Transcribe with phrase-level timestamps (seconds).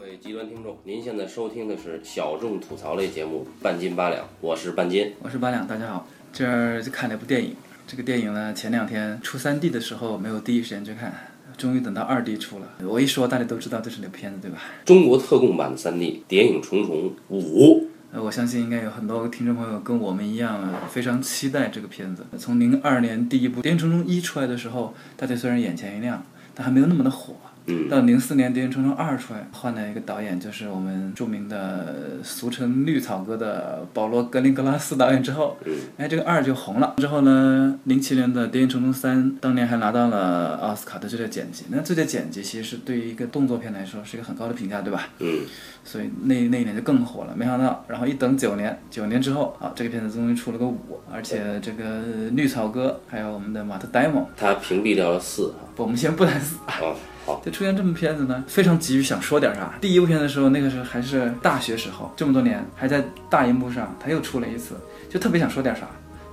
[0.00, 5.12] 各位极端听众，您现在收听的是小众吐槽类节目《半斤八两》，我是半斤。
[5.20, 6.06] 我是八两，大家好。
[6.32, 7.54] 这儿就看了一部电影，
[7.86, 11.12] 这个电影呢，前两天出三 D 的时候没有第一时间去看，
[11.58, 12.66] 终于等到二 D 出了。
[12.88, 14.62] 我一说大家都知道这是哪部片子，对吧？
[14.86, 17.82] 中国特供版的三 D《谍影重重五》。
[18.12, 22.24] 呃，我相信应该有很多听众朋友跟我们一样，非常期待这个片子。
[22.38, 26.24] 从零二年第一部《谍影重重一》出来的时候，大家虽然眼前一亮，
[26.54, 27.34] 但还没有那么的火。
[27.66, 36.94] 嗯，到零四年《谍影重重二》出来，换了一个导演，就是我们著名的俗称“绿草哥”的保罗·格林格拉斯导演之后，嗯，哎，这个二就红了。
[36.98, 41.64] 之后呢，零七年的《谍影重重三》当年还拿到了奥斯卡的最佳剪辑。
[41.68, 45.08] 那最佳剪辑其实是对于一个动作片来说是一个很高的评价，对吧？
[45.18, 45.40] 嗯，
[45.84, 47.34] 所以那那一年就更火了。
[47.36, 52.02] 没想到，然后一等九年，九年之后啊，这个片子终于出了个五，而且这个
[52.32, 55.68] 绿草哥还有我们的马特·戴蒙，他屏蔽掉了四啊。
[55.76, 56.56] 不，我们先不谈四。
[56.80, 56.94] 哦，
[57.26, 59.74] 好，就出现这么片子呢，非常急于想说点啥。
[59.80, 64.74] 第一部片的时候，那个时候还是大学时候，这么多年还在大荧幕上，他又出了一次，
[65.08, 65.82] 就特别想说点啥。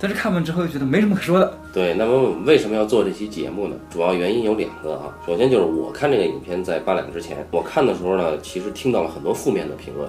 [0.00, 1.58] 但是看完之后又觉得没什么可说的。
[1.72, 3.74] 对，那么为什么要做这期节目呢？
[3.90, 5.12] 主要原因有两个啊。
[5.26, 10.08] 首先就是我看这个影片在八两之前，我看的时候呢，其实听到了很多负面的评论。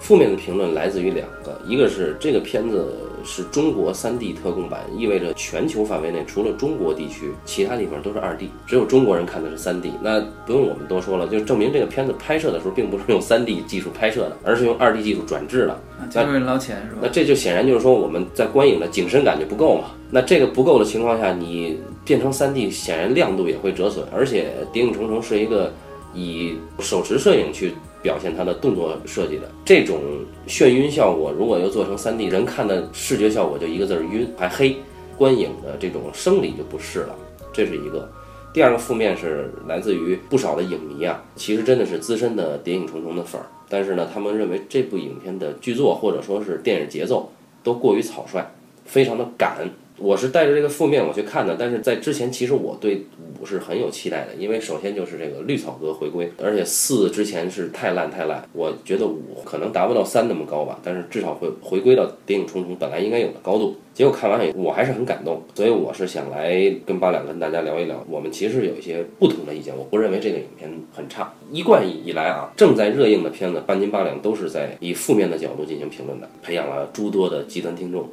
[0.00, 2.94] 负面的评论来自于两个，一个是这个片子
[3.28, 9.92] 是中国三 D 特供版，意味着全球范围内除了中国地区，其他地方都是二 D，只有中国人看的是三 D。
[10.02, 15.72] 那不用我们多说了，就证明这个片子拍摄的时候并不是用三 D 技术拍摄的，而是用二 D 技术转制的。
[15.72, 17.00] 啊，就为了捞钱是吧？
[17.02, 19.90] 那这就显然就是说我们在观影的景深感就不够嘛。
[20.10, 24.06] 那这个不够的情况下，你变成三 D，显然亮度也会折损。
[24.10, 25.70] 而且《谍影重重》是一个
[26.14, 30.00] 以手持摄影去表现它的动作设计的，这种
[30.46, 34.76] 眩晕效果，如果又做成 3D，人看的视觉效果就一个字儿晕，还黑，
[35.16, 37.14] 观影的这种生理就不适了，
[37.52, 38.10] 这是一个。
[38.52, 47.30] 第二个负面是来自于不少的影迷啊，其实真的是资深的《谍影重重》的粉儿，但是呢，他们认为这部影片的剧作或者说是电影节奏
[47.62, 48.44] 都过于草率，
[48.84, 49.68] 非常的赶。
[49.98, 53.04] 我是带着这个负面我去看的，但是在之前其实我对
[53.40, 63.76] 五是很有期待的，因为首先就是这个绿草哥回归，而且四之前是太烂太烂，我觉得五可能达不到三那么高吧，但是至少会回归到《谍影重重》本来应该有的高度。
[63.92, 69.76] 结果看完以后我还是很感动，所以我是想来跟八两跟大家聊一聊，我们其实有一些不同的意见。
[69.76, 78.08] 我不认为这个影片很差，一贯以来啊，正在热映的片子半斤八两都是在以负面的角度进行评论的，培养了诸多的极端听众。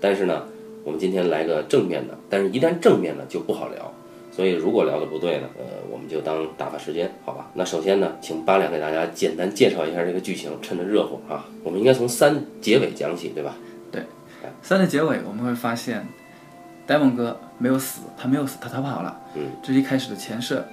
[0.00, 0.44] 但是呢。
[0.84, 3.92] 我们今天来个正面的，但是一旦正面呢就不好聊，
[4.32, 7.50] 所以如果聊的不对呢，呃，我们就当打发时间，好吧？
[7.54, 13.56] 那首先呢，请八两给大家简单介绍一下这个剧情，趁着热乎啊，我们应该从三结尾讲起，对吧？
[13.92, 14.02] 对，
[14.62, 16.06] 三的结尾我们会发现，
[16.86, 19.20] 呆萌哥没有死，他没有死，他逃跑了。
[19.34, 20.66] 嗯，这是一开始的前设，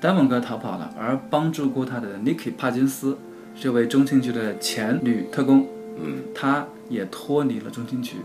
[0.00, 3.16] 呆萌哥逃跑了，而帮助过他的 Nicky 帕金斯
[3.58, 8.16] 这位中情局的前女特工，嗯，他也脱离了中情局。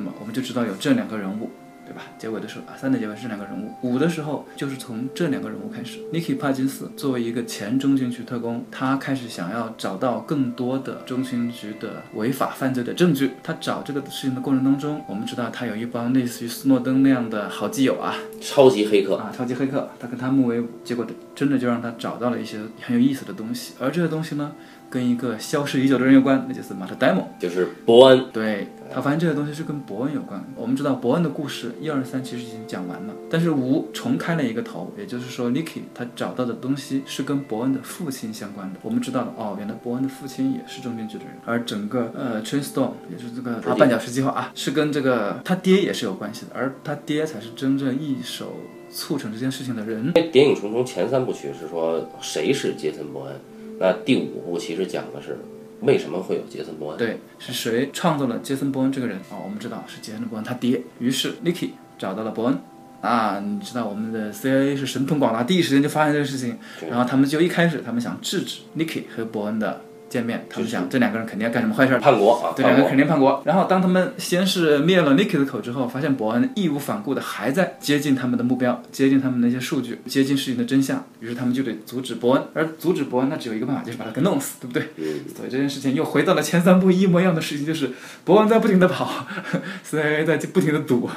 [0.00, 1.50] 那么我们就知道有这两个人物，
[1.84, 2.00] 对吧？
[2.16, 5.98] 结尾的时候啊，三的结尾是两个人物，五的时候就是从这两个人物开始。
[6.10, 13.32] Nicky 帕金斯作为一个前中情局特工，他开始想要找到更多的中情局的违法犯罪的证据。
[13.42, 23.74] 他找这个事情的过程当中，我们知道他有一帮类似于斯诺登那样的好基友啊，超级黑客啊，超级黑客，他跟他们为伍，结果真的就让他找到了一些很有意思的东西。
[23.78, 24.52] 而这些东西呢，
[24.90, 28.26] 跟一个消失已久的人有关，那就是马特·戴蒙，就是伯恩。
[28.32, 28.66] 对。
[28.92, 30.44] 他发现这个东西是跟伯恩有关。
[30.56, 38.80] 我们知道伯恩的故事一二三其实已经讲完了，但是五重开了一个头，也就是说，Nicky 他找到的东西是跟伯恩的父亲相关的。
[38.82, 48.56] 我们知道了，哦，原来伯恩的父亲也是中间局的人，而整个呃 Train Storm 也就是这个啊绊脚石计划啊，是跟这个他爹也是有关系的，而他爹才是真正一手
[48.90, 50.04] 促成这件事情的人。
[50.04, 53.36] 因为《谍影重重》前三部曲是说谁是杰森·伯恩，
[53.80, 55.36] 那第五部其实讲的是。
[55.82, 56.98] 为什么会有杰森·伯恩？
[56.98, 59.40] 对，是谁创造了杰森·伯恩这个人啊？
[59.42, 60.82] 我们知道是杰森·伯恩他爹。
[60.98, 62.58] 于是 Nicky 找到了伯恩
[63.00, 66.58] 啊，你知道我们的 CIA 是神通广大，第一时间就发现这个事情，
[66.90, 69.80] 然后他们就一开始他们想制止 Nicky 和伯恩的。
[70.10, 72.52] 见面，他们想这两个人肯定要干什么坏事，叛国啊！
[72.56, 73.40] 对，两个人肯定叛国。
[73.46, 81.02] 然后当他们先是灭了 Nicky 的口之后，发现伯恩义无反顾的还在接近他们的目标，接近他们那些数据，接近事情的真相。
[81.20, 84.82] 于是他们就得阻止伯恩，而阻止伯恩，那只有一个办法，就是把他给弄死，对不对？
[84.96, 85.04] 嗯。
[85.36, 87.90] 所以这件事情又回到了前三部一模一样的事情，就是
[88.24, 89.26] 伯恩在不停的跑，
[89.88, 91.08] CIA 在不停的赌，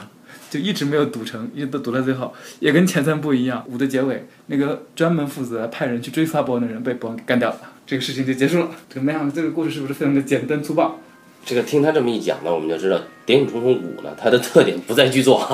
[0.51, 3.65] 就一直没有赌成，一直都赌到最后，也跟前三部一样。
[3.67, 7.59] 五的结尾，那个专门负责派人去追杀伯恩的人被伯恩给干掉了。
[7.85, 8.69] 这个事情就结束了。
[8.89, 9.31] 怎么样？
[9.31, 10.99] 这个故事是不是非常的简单粗暴？
[11.45, 15.45] 这个听他这么一讲呢，我们就知道谍影重重五》呢，它的特点不在剧作，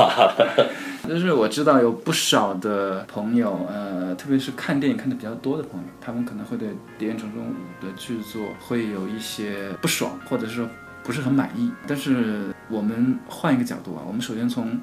[1.10, 10.70] 就是我知道有不少的朋友，呃，特别是看电影看的比较多的朋友，他们可能会对《谍影重重五》的剧作会有一些不爽，或者是说
[11.04, 11.72] 不是很满意。
[11.88, 14.80] 但是我们换一个角度啊，我们首先从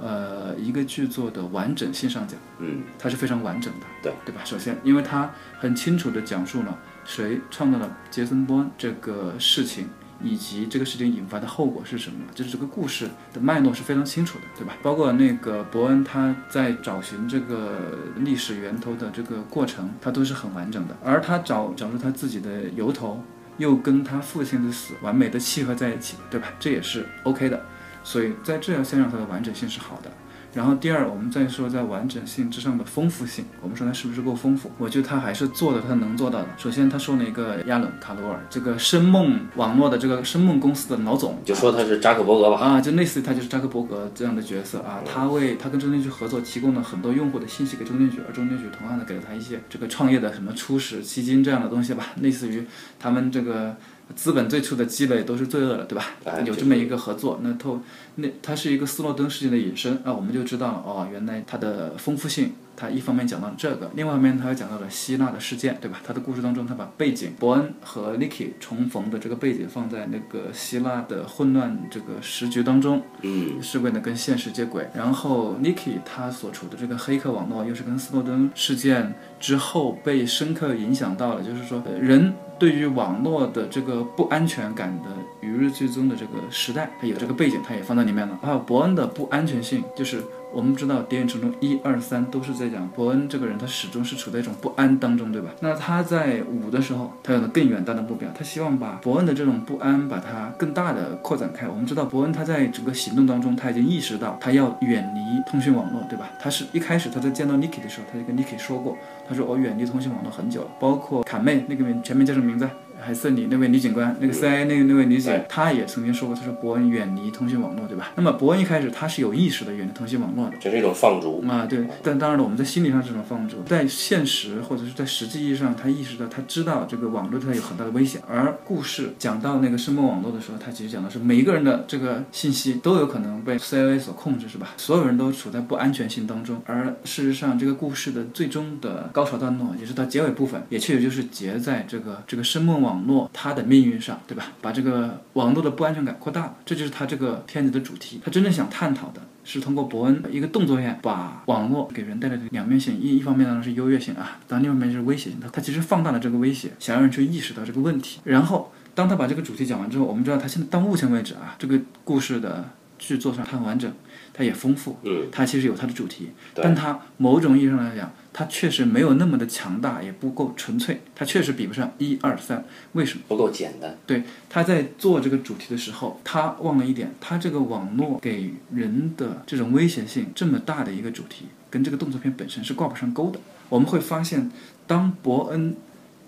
[0.00, 4.40] 呃一个剧作的完整性上讲，嗯，它是非常完整的，对对吧？
[4.42, 9.88] 首先，因为它很清楚地讲述了谁创造了杰森·波恩这个事情。
[10.22, 12.20] 以及这个事情引发的后果是什么？
[12.34, 14.74] 就是这个故事的脉络是非常清楚的，对吧？
[14.82, 20.96] 包括那个伯恩他在找寻这个历史源头的这个过程，他都是很完整的。
[21.04, 23.22] 而他找找出他自己的由头，
[23.58, 26.48] 又跟他父亲的死完美的契合在一起，对吧？
[26.58, 27.62] 这也是 OK 的。
[28.02, 30.10] 所以在这条线上，它的完整性是好的。
[30.56, 34.70] 然后第二，我们再说在完整性之上的丰富性，我们说它是不是够丰富？
[34.78, 36.48] 我觉得它还是做的他能做到的。
[36.56, 42.58] 首先，他说了一个亚伦·卡罗尔，这个生梦网络的这个生梦公司的老总，就说他是扎克伯格吧。
[42.58, 52.64] 啊，就类似于他就是扎克伯格这样的角色啊，他为他跟中间局合作，提供了很多用户的信息给中间局，而中间局同样的给了他一些这个创业的什么初始基金这样的东西吧，类似于
[52.98, 53.76] 他们这个。
[54.14, 56.06] 资本最初的积累都是罪恶的，对吧？
[56.44, 57.80] 有这么一个合作，那透
[58.16, 62.52] 那它是一个斯诺登事件的引申啊，我们就知道了哦，原来它的丰富性。
[62.76, 66.00] 他一方面讲到了这个，另外一方面他又讲到了希腊的事件，对吧？
[66.06, 74.86] 他的故事当中，他把背景伯恩和 Niki 重逢的这个背景放在那个希腊的混乱这个时局当中，嗯，是为了跟现实接轨。
[74.94, 85.10] 然后 Niki 他所处的这个黑客网络又是跟斯诺登事件之后被深刻影响到了，就是说人对于网络的这个不安全感的
[85.46, 88.38] 与日俱增的这个时代，他有这个背景，他也放在里面了。
[88.42, 90.20] 还有伯恩的不安全性，就是。
[90.52, 95.50] 我们知道，谍影重重一二三都是在讲伯恩这个人，他始终是处在一种不安当中，对吧？
[95.60, 101.68] 那他在五的时候，他有了更远大的目标，他希望把伯恩的这种不安，把它更大的扩展开。
[101.68, 106.30] 我们知道，伯恩他在整个行动当中，他已经意识到他要远离通讯网络，对吧？
[106.40, 108.96] 他是一开始他在见到 Niki 的时候，他就跟 Niki 说过，
[109.28, 112.66] 他说我远离通讯网络很久了，包括卡妹那个名全名叫什么名字？
[113.06, 118.10] 还是你那位女警官，那个 CIA 那个那位女警，她也曾经说过，她说伯恩远离通讯网络，对吧？
[118.16, 121.86] 那么伯恩一开始他是有意识的远离通讯网络的，这是一种放逐啊，对。
[122.02, 128.20] 但当然了，我们在心理上这种放逐，在现实或者是在实际意义上，他意识到他知道这个网络对他有很大的危险。
[128.28, 134.70] 而故事讲到那个声梦网络的时候，他其实讲的是每一个人的这个信息都有可能被 CIA 所控制，是吧？
[134.76, 136.60] 所有人都处在不安全性当中。
[136.66, 143.66] 而事实上，这个故事的最终的高潮段落，也是它结尾部分，也确实就是结在这个这个声梦网网络它的。
[143.66, 144.52] 命运上，对吧？
[144.62, 148.20] 把这个网络的不安全感扩大，这就是他这个片子的主题。
[148.24, 152.96] 他真正想探讨的是通过伯恩一个动作片，把网络给人带来的两面性。
[153.00, 155.40] 一一方面呢是优越性啊，但另一方面就是威胁性。
[155.40, 158.20] 他他其实放大了这个威胁，想让人去意识到这个问题。
[158.22, 163.92] 然后当他把这个主题讲完之后，我们知道他现在到目前为止啊，这个故事的剧作上它很完整，
[164.32, 168.12] 它也丰富，嗯，它其实有它的主题，但它某种意义上来讲。
[168.38, 172.62] 它确实没有那么的强大，也不够纯粹，它确实比不上一二三。
[172.92, 173.24] 为什么？
[173.28, 173.96] 不够简单。
[174.06, 183.40] 对，他在做这个主题的时候，他忘了一点，他这个网络给人的这种威胁性这么大的一个主题，跟这个动作片本身是挂不上钩的。
[183.70, 184.52] 我们会发现，
[184.86, 185.74] 当伯恩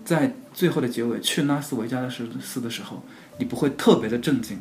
[0.03, 3.03] 在最后的结尾去拉斯维加斯的时候，
[3.37, 4.57] 你不会特别的震惊，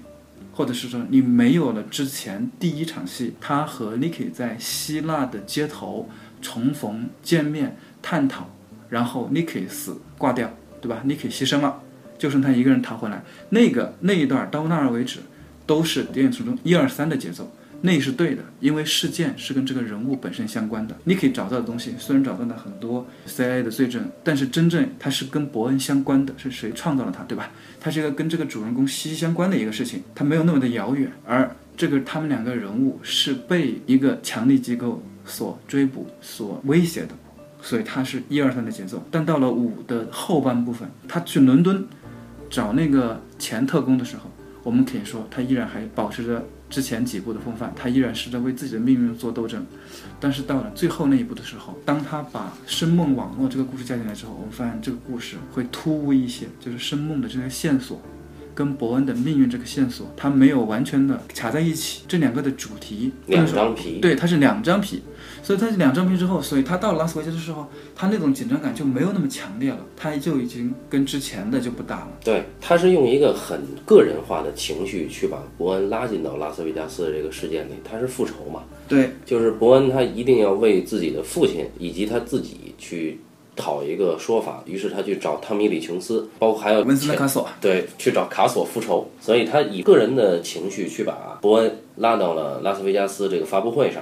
[0.59, 6.09] 或者是说你没有了之前第一场戏，他和 n i k i 在希腊的街头。
[6.41, 8.49] 重逢、见面、探讨，
[8.89, 11.83] 然后 Niki 死挂掉，对吧？Niki 牺牲了，
[12.17, 13.25] 就剩他一个人逃回来。
[13.51, 15.19] 那个那一段到那儿为止，
[15.67, 20.97] 都是电影中一二三的节奏，那是对的，因为事件是跟这个人物本身相关的。
[21.05, 27.51] 你可以找到的东西虽然找到了很多 CIA 的罪证，但是真正它是跟伯恩相关的，是谁创造了它，对吧？
[27.81, 31.11] 它是一个跟这个主人公息息相关的一个事情，它没有那么的遥远。
[31.25, 35.03] 而这个他们两个人物是被一个强力机构。
[35.31, 37.09] 所追捕、所威胁的，
[37.61, 39.07] 所以它是一二三的节奏。
[39.11, 41.87] 但到了五的后半部分，他去伦敦
[42.49, 44.31] 找那个前特工的时候，
[44.63, 49.65] 我们可以说他依然还保持着之前几部的风范，他依然是在为自己的命运做斗争。
[50.21, 58.01] 但是到了最后那一步的时候，当他把生梦网络这个故事加进来之后，我们发现这个故事会突兀一些，就是生梦的这个线索。
[58.55, 62.03] 跟伯恩的命运这个线索，它没有完全的卡在一起。
[62.09, 65.01] 这两个的主题两张皮，对，它是两张皮，
[65.49, 67.65] 所以他两张皮之后，所以他到了拉斯维加斯的时候，
[67.97, 72.09] 他那种紧张感就没有那么强烈了，他就已经跟之前的就不大了。
[72.23, 78.63] 对，他是用一个很个人化的情绪去把伯恩拉进到拉斯维加斯的这个事件里，他是复仇嘛？
[78.87, 83.19] 对，就是伯恩他一定要为自己的父亲以及他自己去。
[83.61, 94.01] 讨一个说法，于是他去找汤米·李琼斯，包括还有文森特·卡索，对，去找卡索复仇，所以他以个人的情绪去把伯恩拉到了拉斯维加斯这个发布会上。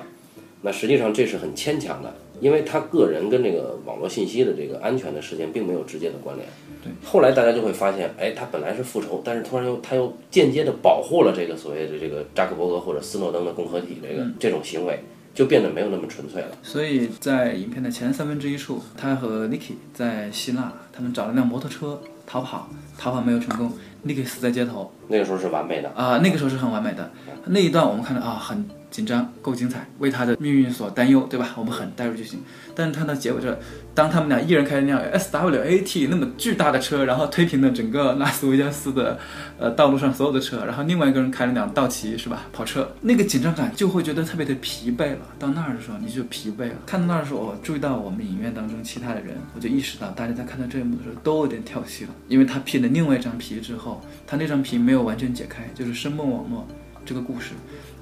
[0.62, 6.48] 那实际上这是很牵强的，因为他个人跟这个网络信息的这个安全的事件并没有直接的关联。
[6.82, 14.98] 对，后来大家就会发现，哎，他本来是复仇，但是突然又他又间接的保护了这个所谓的这个扎克伯格或者斯诺登的共和体这个这种行为，
[15.34, 16.48] 就变得没有那么纯粹了。
[16.62, 23.72] 所以在影片的前三分之一处，他和 Niki 在希腊，他们找了辆摩托车逃跑，逃跑没有成功
[24.04, 24.90] ，Niki 死在街头。
[25.08, 27.10] 那个时候是完美的啊，那个时候是很完美的。
[27.46, 31.54] 那一段我们看到啊，很紧张，够精彩，为他的命运所担忧，对吧？
[31.56, 32.40] 我们很带入剧情。
[32.74, 33.58] 但是看到结尾就是，
[33.94, 39.18] 当他们俩一人开一辆 SWAT 那么巨大的车，然后推平了整个拉斯维加斯的
[39.58, 45.18] 呃道路上所有的车，然后另外一个人开了辆道奇是吧跑车，那个紧张感就会觉得特别的疲惫了。
[45.38, 46.74] 到那儿的时候你就疲惫了。
[46.86, 56.66] 看到那儿的时候，我注意到我们影院当中其他的人，我就意识到大家在看到这一幕的时候都有点跳戏了，因为他披了另外一张皮之后，他那张皮没有完全解开，就是生梦网络
[57.04, 57.52] 这个故事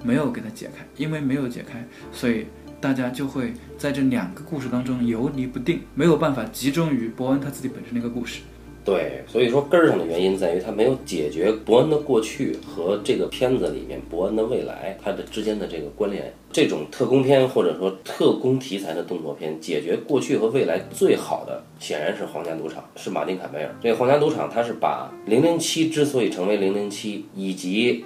[0.04, 2.46] 没有给它解开，因为没有解开，所以。
[2.80, 8.42] 大家就会在这两个故事当中游离不定，没有办法集中于伯恩他自己本身的一个故事。
[8.84, 16.30] 对，所以说根儿上的原因在于他没有解决伯恩的过去和这个片子里面伯恩的未来它的之间的这个关联。
[16.52, 23.74] 这种特工片或者说特工题材的动作片，解决过去和未来最好的显然是《皇家赌场》，是马丁凯梅尔。
[23.82, 28.04] 这个《皇家赌场》它是把零零七之所以成为零零七，以及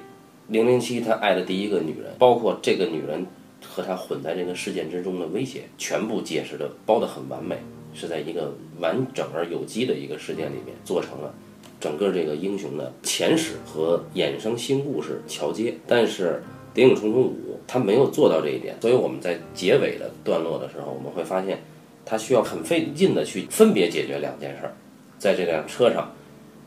[0.48, 3.26] 零零七他爱的第一个女人，包括这个女人。
[3.60, 7.56] 和他混在这个事件之中的威胁，全部解释的包得很完美，
[7.92, 11.34] 是在一个完整而有机的一个事件里面做成了
[11.80, 15.74] 整个这个英雄的前史和衍生新故事桥接。
[15.88, 16.40] 但是
[16.72, 17.30] 《谍影重重五》
[17.66, 21.60] 它没有做到这一点，所以我们在结尾的段落的时候，我们会发现
[22.06, 24.72] 他需要很费劲的去分别解决两件事儿。
[25.18, 26.12] 在这辆车上，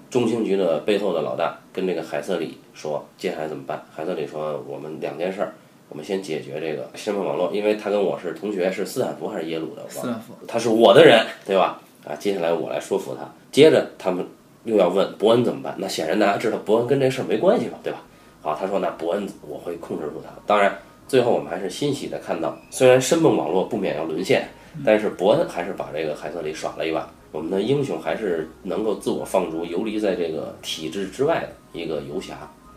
[0.09, 5.53] 中情局的背后的老大跟这个海瑟里说：“接下来怎么办？”海瑟里说：“我们两件事儿。”
[5.89, 9.85] 我们先解决这个身份网络，因为他跟我是同学，是斯坦福还是耶鲁的？
[9.89, 11.81] 斯坦福，他是我的人，对吧？
[12.07, 13.29] 啊，接下来我来说服他。
[13.51, 14.25] 接着他们
[14.63, 15.75] 又要问伯恩怎么办？
[15.77, 18.01] 那显然大家知道伯恩跟这事儿没关系嘛，对吧？
[18.41, 20.29] 好，他说那伯恩我会控制住他。
[20.47, 20.73] 当然，
[21.09, 24.47] 最后我们还是欣喜的看到，虽然申梦网络不免要沦陷，
[24.85, 27.11] 但是伯恩还是把这个海瑟里耍了一把。
[27.33, 32.35] 我们的英雄还是能够自我放逐，游离在这个体制之外的一个游侠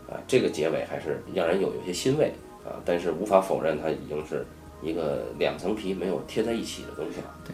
[0.09, 2.33] 啊，这个结尾还是让人有有些欣慰。
[2.65, 4.43] 啊，但是无法否认，它已经是
[4.81, 7.27] 一个两层皮没有贴在一起的东西了。
[7.45, 7.53] 对，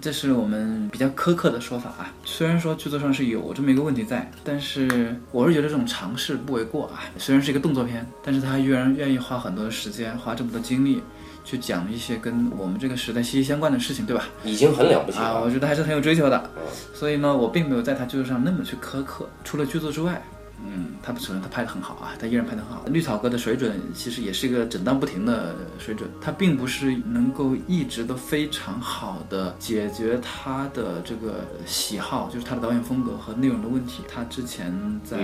[0.00, 2.14] 这是我们比较苛刻的说法啊。
[2.24, 7.02] 虽然说剧作上是有这么一个问题在，但是我是觉得这种尝试不为过啊。
[7.18, 11.02] 虽然是一个动作片，但是他依然愿意花很多的时间，花这么多精力
[11.44, 14.26] 去讲一些跟我们这个时代息息相关的事情，对吧？
[14.44, 15.24] 已经很了不起了。
[15.24, 16.50] 啊，我觉得还是很有追求的。
[16.94, 19.28] 所以呢，我并没有在他剧作上那么去苛刻。
[19.42, 20.22] 除了剧作之外。
[20.64, 22.84] 嗯，他不承认他拍的很好啊，他依然拍的很好。
[22.86, 34.02] 绿草哥的水准其实也是一个震荡不停的水准，他并不是能够一直都非常好的解决他的这个喜好，就是他的导演风格和内容的问题。
[34.08, 34.72] 他之前
[35.04, 35.18] 在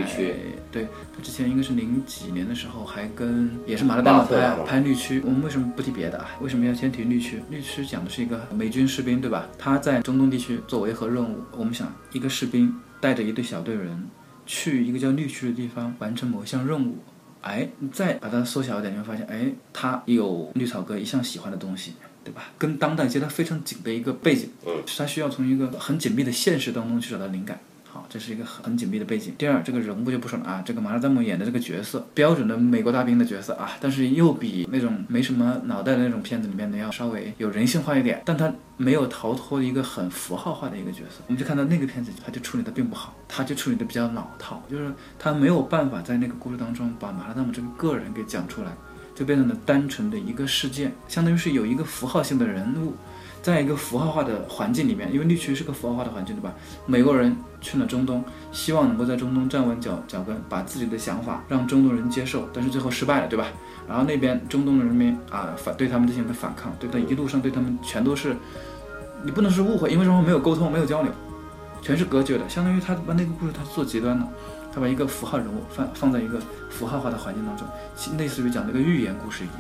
[0.71, 5.23] 对他之前应该是零几年的时候还跟也是马勒戴蒙拍拍绿区。
[5.25, 6.27] 我们为什么不提别的啊？
[6.41, 7.43] 为什么要先提绿区？
[7.51, 9.47] 绿区讲的是一个美军士兵，对吧？
[9.59, 11.39] 他在中东地区做维和任务。
[11.53, 14.05] 我们想一个士兵带着一队小队人。
[14.49, 16.97] 去一个叫绿区的地方完成某一项任务，
[17.43, 21.93] 哎，你再把它缩小一点，你会发现，哎，他有绿草哥一向喜欢的东西，
[22.25, 22.45] 对吧？
[22.57, 27.61] 跟当代接得非常紧的一个背景，嗯，他需要从一个很紧密的现实当中去找到灵感。
[27.91, 29.35] 好，这是一个很很紧密的背景。
[29.39, 41.23] 第二，这个人物就不说了啊，这个马拉赞姆演的这个角色，标准的美国大兵的角色啊，但是又比那种没什么脑袋的那种片子里面的要稍微有人性化一点，但他没有逃脱一个很符号化的一个角色。
[41.29, 48.71] 我们就看到那个片子，他就处理的并不好，他就处理的比较老套，就是他没有办法在那个故事当中把马拉赞姆这个个人给讲出来，
[49.15, 52.93] 就变成了单纯的一个事件，相当于是有一个符号性的人物。
[53.43, 56.53] 在一个符号化的环境里面，因为绿区是个符号化的环境，对吧？
[56.87, 63.47] 美国人去了中东，希望能够在中东站稳脚脚跟，把自己的想法让中东人接受，但是最后失败了，对吧？
[63.89, 68.37] 然后那边中东的人民啊，反对他们进行的反抗，对他一路上对他们全都是，
[69.23, 70.21] 你不能是误会，因为什么？
[70.21, 71.13] 没有沟通，没有交流，
[71.81, 74.29] 全是隔绝的，相当于他把那个故事他做极端了，
[74.75, 77.67] 他把一个符号人物放放在一个符号化的环境当中，
[78.19, 79.57] 类似于讲那个寓言故事一样。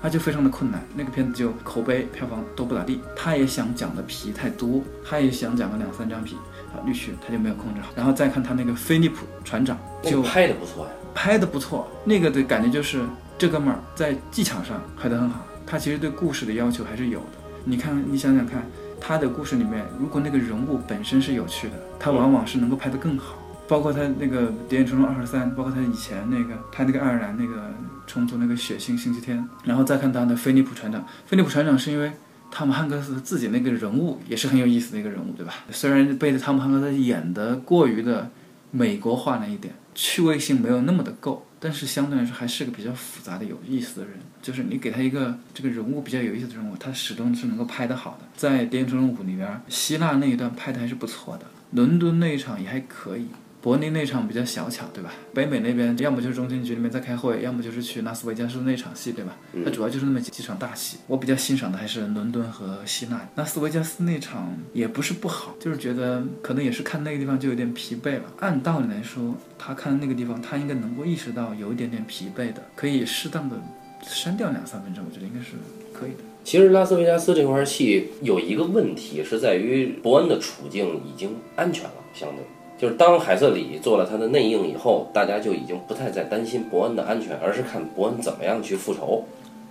[0.00, 3.00] 他就非常的困难，那个片子就口碑票房都不咋地。
[3.16, 6.36] 他也想讲的皮太多，他也想讲个两三张皮
[6.72, 7.88] 啊，绿区他就没有控制好。
[7.96, 11.88] 然后再看他那个菲利普船长，就拍的不错呀，拍的不错。
[12.04, 13.02] 那个的感觉就是
[13.36, 17.26] 这哥们儿在技巧上拍的很好，他其实对故事的要求还是有的。
[17.64, 18.64] 你看，你想想看，
[19.00, 23.36] 他的故事里面，如果那个人物本身是有趣的，他往往是能够拍得更好。
[23.68, 27.70] 包括他那个《谍影重重二十三》，包括他以前那个拍那个爱尔兰那个
[28.06, 31.04] 冲突那个血腥星期天，然后再看他的菲利普船长。
[31.26, 32.10] 菲利普船长是因为
[32.50, 35.52] 汤姆汉克斯自己那个人物也是很有意思的一个人物，对吧？
[35.70, 38.30] 虽然被汤姆汉克斯演得过于的
[38.70, 44.14] 美国化了一点，趣味性没有那么的够，但是相对来说还是个比较复杂的有意思的人。
[44.40, 48.26] 就是你给他一个这个人物比较有意思的人物，他始终是能够拍得好的。
[48.34, 53.26] 在《谍影重重五》里边，希腊那一段拍的还是不错的，伦敦那一场也还可以。
[53.60, 55.12] 柏林那场比较小巧，对吧？
[55.34, 59.36] 北美那边要么就是中情局里面在开会，要么就是去拉斯维加斯那场戏，对吧？
[59.64, 60.98] 它主要就是那么几几场大戏。
[61.08, 63.28] 我比较欣赏的还是伦敦和希腊。
[63.34, 68.32] 拉斯维加斯那场也不是不好，就是觉得可能也是看那个地方就有点疲惫了。
[68.38, 73.60] 按道理来说，他看那个地方，他应该能够意识到有一点点疲惫的，可以适当的
[74.02, 75.54] 删掉两三分钟，我觉得应该是
[75.92, 76.18] 可以的。
[76.44, 82.44] 其实拉斯维加斯这块戏有一个问题是在于伯恩的处境已经安全了，相对。
[82.78, 89.24] 就是当海瑟里做了他的内应以后，大家就已经不太再担心伯恩的安全，而是看伯恩怎么样去复仇。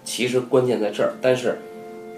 [0.04, 1.58] 其实关键在这儿，但是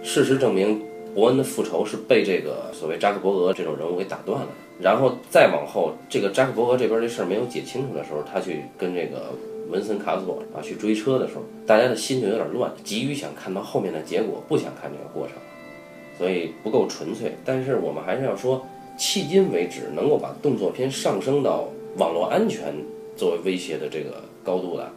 [0.02, 0.82] 事实证明，
[1.14, 4.48] 伯恩的复仇是被这个所谓扎克伯格这种人物给打断了。
[4.82, 9.32] 然后再往后，这个扎克伯格这边这事儿没有解清楚的时候，他去跟这个
[9.70, 15.36] 文森卡索啊去追车的时候，大家的心就有点乱，急于想看到后面的结果，不想看这个过程，
[16.18, 17.38] 所以不够纯粹。
[17.46, 18.66] 但是我们还是要说。
[19.00, 22.76] 迄今为止，能够把动作片上升到网络安全
[23.16, 24.92] 作为威胁的这个高度的，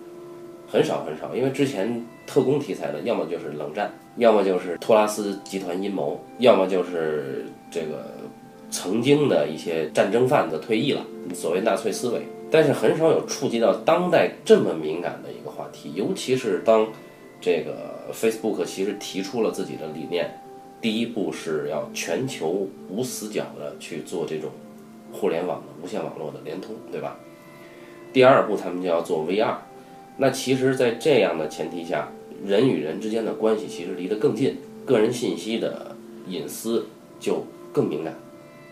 [0.66, 1.35] 很少很少。
[1.37, 8.11] 因为之前特工题材的，要么就是冷战，要么就是托拉斯集团阴谋，要么就是这个
[8.73, 12.23] 曾经的一些战争贩子退役了，所谓纳粹思维。
[12.50, 16.87] 但是很少有触及到当代这么敏感的一个话题，尤其是当
[17.40, 20.28] 这个 Facebook 其实提出了自己的理念。
[20.83, 24.51] 第一步是要全球无死角的去做这种
[25.12, 27.17] 互联网的无线网络的联通，对吧？
[28.12, 29.55] 第二步他们就要做 VR。
[30.19, 32.11] 那其实，在这样的前提下，
[32.45, 35.97] 人与人之间的关系其实离得更近，个人信息的
[36.27, 36.87] 隐私
[37.21, 38.15] 就更敏感。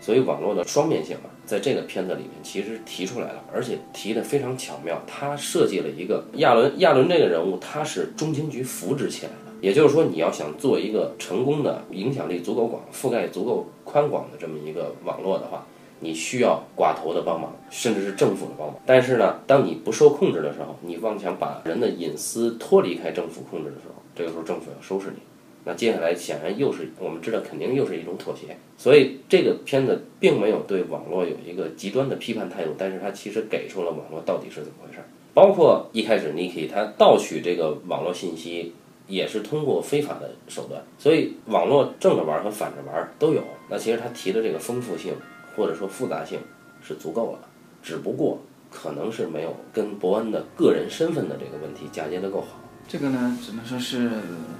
[0.01, 5.01] 所以，网络的双面性啊，在这个片子里面其实提出来了，而且提得非常巧妙。
[5.07, 9.50] 他设计了一个亚伦，亚伦这个人物，他是中情局扶植起来的。
[9.61, 15.65] 也就是说，你要想做一个成功的、影响力足够广、覆盖足够宽广的这么一个网络的话，
[15.99, 18.75] 你需要寡头的帮忙，甚至是政府的帮忙。
[18.87, 25.21] 但是呢，当你不受控制的时候，你妄想把人的隐私脱离开政府控制的时候，这个时候政府要收拾你。
[25.63, 28.57] 那接下来显然又是我们知道，肯定又是一种妥协。
[28.79, 35.05] 所以这个片子并没有对网络有一个极端的批判态度，但是它其实给出了网络到底是怎么回事儿。
[35.35, 38.73] 包括一开始 Niki 他盗取这个网络信息。
[39.11, 43.43] 也是通过非法的手段，所以网络正着玩和反着玩都有。
[43.69, 45.13] 那其实他提的这个丰富性
[45.55, 46.39] 或者说复杂性
[46.81, 47.39] 是足够了，
[47.83, 52.47] 只不过可能是没有跟伯恩的个人身份的这个问题嫁接的够好。
[52.87, 54.09] 这个呢，只能说是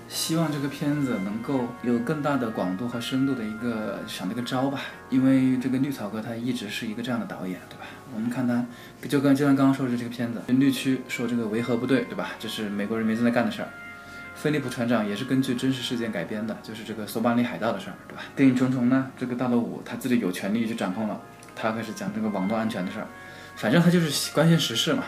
[0.08, 4.80] 希望这个片子能够有更大的广度和深度的一个想了个招吧。
[5.10, 7.86] 因为这个绿草哥他一直是一个这样的导演，对吧？
[8.14, 8.66] 我们看他
[9.08, 12.32] 就跟就像刚刚说的这个片子，绿区说这个维和部队，对吧？
[12.40, 13.68] 这是美国人民正在干的事儿。
[14.42, 18.24] 飞利浦船长也是根据真实事件改编的，就是这个索马里海盗的事儿，对吧？
[18.36, 21.22] 电影《重重》呢，这个大罗五他自己有权利去掌控了，
[21.56, 23.06] 他开始讲这个网络安全的事儿，
[23.56, 25.04] 反正他就是关心时事嘛。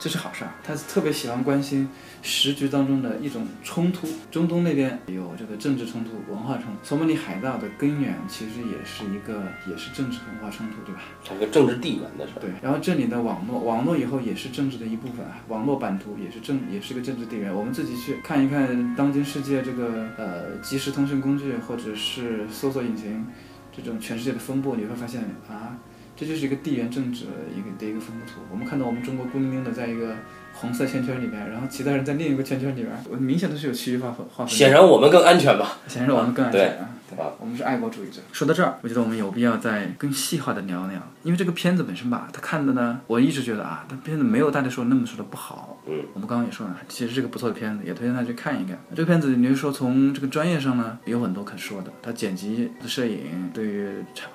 [0.00, 1.86] 这是好事儿，他特别喜欢关心
[2.22, 4.08] 时局当中的一种冲突。
[4.30, 6.78] 中东那边有这个政治冲突、文化冲突。
[6.82, 11.02] 索马里海盗的根源其实也是一个，也是政治文化冲突，对吧？
[11.22, 12.40] 它是个政治地缘的事儿。
[12.40, 15.36] 对，然后这里的网络，网络以后也是政治的一部分啊。
[15.48, 17.54] 网络版图也是政，也是个政治地缘。
[17.54, 23.26] 我们自己去看一看当今世界这个呃即时通讯工具或者是搜索引擎
[23.70, 25.76] 这种全世界的分布，你会发现啊。
[26.20, 28.42] 这就是一个地缘政治的一个的一个分布图。
[28.50, 30.14] 我们看到我们中国孤零零的在一个
[30.60, 34.48] 红色圈圈里面，然后其他人在另一个圈圈里面，明显都是有区域划分划分。
[34.54, 35.78] 显然我们更安全吧？
[35.88, 36.88] 显然我们更安全啊。
[37.10, 38.20] 对吧我们是爱国主义者。
[38.30, 45.76] 说到这儿，我觉得我们有必要再更细化的聊聊，因为这个片子本身吧，他看的呢，我一直觉得啊，他片子没有大家说那么说的不好。
[45.88, 46.04] 嗯。
[46.14, 48.78] 我们刚刚也说了，其实是个不错的片子，也推荐大家去看一看。
[48.94, 51.90] 这个片子，你就说从这个专业上呢，有很多可说的。
[52.00, 53.88] 它剪辑、摄影，对于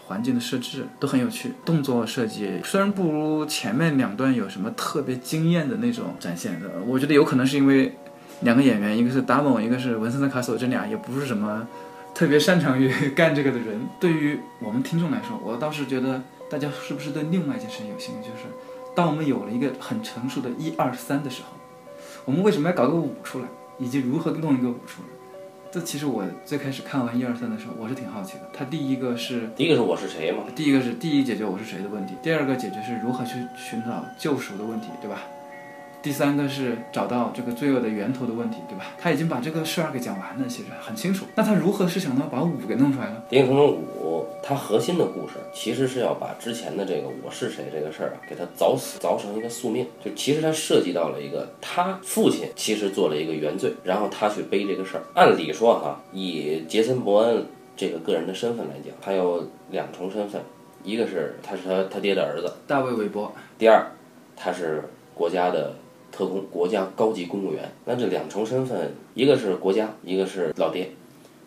[0.08, 1.54] 环境的设置都很有趣。
[1.64, 7.94] 动作设计虽然不如前面两段有什么特别惊艳的那种展现的，我觉得有可能是因为
[8.42, 11.68] 两个演员，一个是达蒙，一个是文森特·卡索，这俩也不是什么。
[12.14, 18.30] 特别擅长于 干这个的人，对于我们听众来说，我倒是觉得大家是不是对另外一件事情有兴趣？
[18.30, 18.44] 就是
[18.96, 21.50] 当我们有了一个很成熟的一二三的时候，
[22.24, 23.46] 我们为什么要搞个五出来，
[23.78, 25.10] 以及如何弄一个五出来？
[25.70, 28.50] 这其实我最开始看完一二三的时候，我是挺好奇的。
[28.54, 35.24] 他第一个是第一个是我是谁嘛，第一个是第一解决我是谁的问题，第二个解决是如何去寻找救赎的问题，对吧？
[36.06, 38.86] 第三个是找到这个罪恶的源头的问题，对吧？
[38.96, 41.26] 他已经把这个事儿给讲完了，其实很清楚。
[41.34, 43.24] 那他如何是想到把五给弄出来呢？
[43.28, 49.88] 《谍影重重五》它核心的故事其实是要把之前的这个我是谁这个事儿啊，给它凿死，凿成一个宿命。
[50.00, 55.04] 就其实它涉及到了一个他父亲其实做了一个原罪，然后他去背这个事儿。
[55.16, 57.44] 按理说哈，以杰森·伯恩
[57.76, 60.40] 这个个人的身份来讲，他有两重身份，
[60.84, 63.84] 一个是他是他他爹的儿子，大卫·韦伯，第二
[64.36, 64.84] 他是
[65.16, 65.74] 国家的
[66.16, 67.70] 特工，国家高级公务员。
[67.84, 70.92] 那这两重身份，一个是国家，一个是老爹。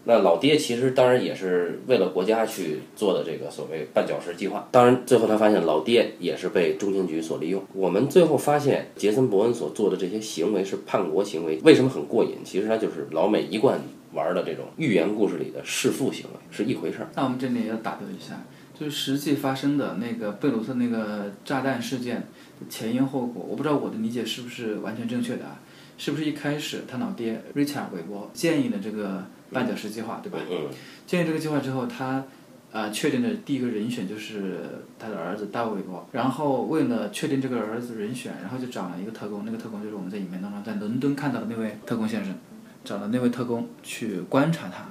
[0.04, 4.66] 那老爹其实当然也是为了国家去做的这个所谓绊脚石计划。
[4.70, 7.62] 当然，最后他发现老爹也是被中情局所利用。
[7.74, 12.36] 我们最后发现，杰森·伯恩所做的这些行为是叛国行为，为什么很过瘾？
[12.44, 13.80] 其实他就是老美一贯
[14.14, 17.08] 玩的这种寓言故事里的弑父行为是一回事儿。
[17.14, 18.42] 那我们这里也要打断一下，
[18.78, 22.26] 就是实际发生的那个贝鲁特那个炸弹事件
[22.68, 25.60] 前因后果，我不知道我的理解是不是完全正确的啊？
[25.96, 30.38] 是不是一开始他老爹 Richard 韦伯建议了这个绊脚石计划，对吧？
[30.50, 30.68] 嗯，
[31.06, 32.24] 建议这个计划之后，他
[32.70, 34.60] 呃确定的第一个人选就是
[34.98, 36.08] 他的儿子大卫韦伯。
[36.12, 42.32] 然后为了确定这个儿子人选，然后就找了一个特工，那个特工就是我们在影片当中在伦敦看到的那位特工先生，
[42.84, 44.88] 找了那位特工去观察他，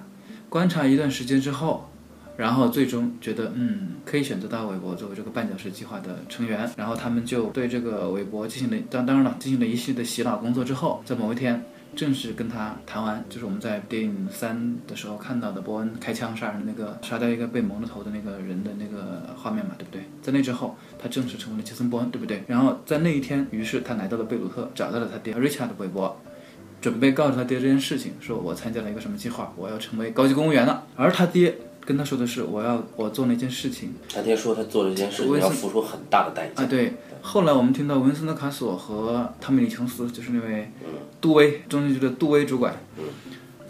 [0.49, 1.89] 观察一段时间之后。
[2.37, 6.69] 然后最终觉得，嗯，可以选择大卫韦伯作为这个绊脚石计划的成员。
[6.77, 20.03] 然后他们就对这个韦伯进行了，当当然了，进行了一系列的洗脑工作之后，在某一天正式跟他谈完，就是我们在电影三的时候看到的伯恩开枪杀人那个杀掉一个被蒙了头的那个人的那个画面嘛，对不对？
[20.21, 22.43] 在那之后，他正式成为了杰森·伯恩，对不对？
[22.47, 26.15] 然后在那一天，于是他来到了贝鲁特，找到了他爹 Richard 韦伯。
[26.79, 30.85] 准备告诉他爹这件事情，说我参加了一个什么计划，我要成为高级公务员了。
[30.95, 36.63] 而他爹跟他说的是，我要我做了一件事情他爹说他做了一件事情要付出很大的代价。
[36.63, 36.65] 啊。
[36.65, 40.69] 对，后来我们听到文森特·卡索和汤米·李琼斯，就是那位
[41.21, 42.75] 杜威中情局的杜威主管，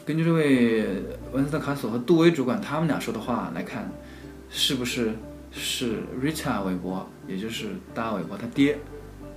[0.04, 0.88] 根据这位
[1.32, 3.92] 文森特·卡索和杜威主管他们俩说的话来看，
[4.50, 5.14] 是不是
[5.52, 8.80] 是 Richard 韦伯，也就是大卫韦伯他爹，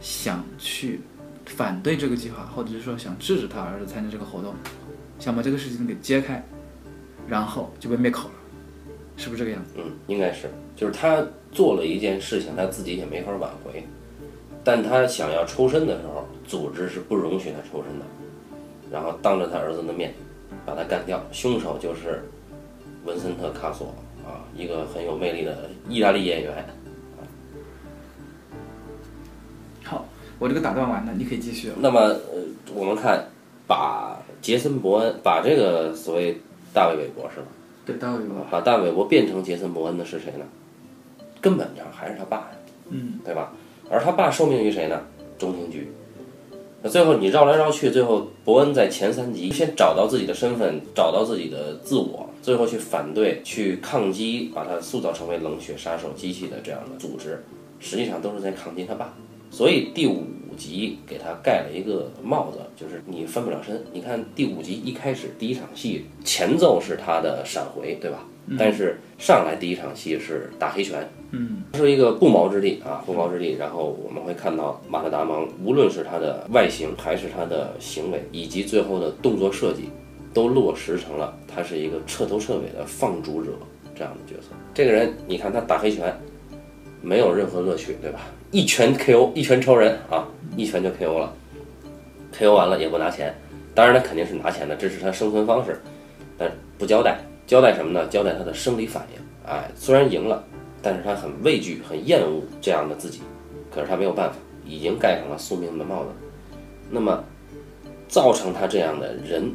[0.01, 1.03] 想去
[1.45, 4.55] 反对这个计划，或者是说想制止他儿子参加这个活动，
[5.19, 6.43] 想把这个事情给揭开，
[7.29, 8.35] 然后就被灭口了，
[9.21, 9.75] 是不是这个样子？
[9.77, 13.85] 嗯，应该是，就是他做了一件事情，他自己也没法挽回，
[14.65, 18.07] 但他想要抽身的时候，组织是不容许他抽身的，
[18.91, 20.15] 然后当着他儿子的面
[20.65, 22.25] 把他干掉，凶手就是
[23.05, 23.89] 文森特·卡索
[24.25, 26.65] 啊，一个很有魅力的意大利演员。
[29.85, 30.07] 好，
[30.39, 31.71] 我这个打断完了，你可以继续。
[31.79, 33.23] 那么，呃，我们看，
[33.67, 36.41] 把杰森·伯恩，把这个所谓
[36.73, 37.47] 大卫·韦伯是吧？
[37.85, 40.45] 对，大卫韦伯，把大卫·韦伯变成杰森·伯恩的是谁呢？
[41.41, 42.51] 根本上还是他爸呀。
[42.91, 43.53] 嗯，对吧？
[43.89, 45.01] 而他爸受命于谁呢？
[45.39, 45.91] 中情局。
[46.83, 57.45] 那最后你绕来绕去，最后伯恩在前三集先找到自己的身份，找到自己的自我，最后去反对、去抗击，把他塑造成为冷血杀手机器的这样的组织，
[57.79, 59.15] 实际上都是在抗击他爸。
[59.51, 60.25] 所以第五
[60.61, 63.83] 集给他盖了一个帽子，就是你翻不了身。
[63.93, 68.19] 你看第五集一开始第一场戏前奏是他的闪回，对吧？
[68.59, 73.55] 但是上来第一场戏是打黑拳，嗯，是一个不毛之地啊，不毛之地。
[73.57, 79.89] 然后我们会看到马特·达蒙，无论是他的外形，还是他的行为，以及最后的动作设计，
[80.35, 83.53] 都落实成了他是一个彻头彻尾的放逐者
[83.95, 84.49] 这样的角色。
[84.75, 86.13] 这个人，你看他打黑拳，
[87.03, 88.21] 没有任何乐趣，对吧？
[88.51, 91.33] 一拳 KO，一拳超人啊，一拳就 KO 了
[92.37, 93.35] ，KO 完了也不拿钱，
[93.75, 95.81] 当然他肯定是拿钱的，这是他生存方式，
[96.37, 97.19] 但不交代。
[97.47, 98.07] 交代什么呢？
[98.07, 99.51] 交代他的生理反应。
[99.51, 100.45] 哎，虽然赢了，
[100.81, 103.23] 但是他很畏惧、很厌恶这样的自己，
[103.75, 106.11] 可是他没有办法，已经盖上了宿命的帽子。
[106.91, 107.25] 那么，
[108.07, 109.51] 造成他这样的人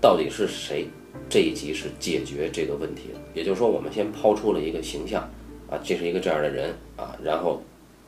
[0.00, 0.88] 到底是谁？
[1.28, 3.20] 这一集是解决这个问题的。
[3.34, 5.28] 也就是说，我们先抛出了一个形象，
[5.70, 7.62] 啊，这是一个这样的人啊，然后